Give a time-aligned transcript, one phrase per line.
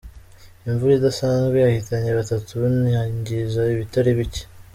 [0.67, 4.43] Imvura idasanzwe yahitanye batatu inangiza ibitari bike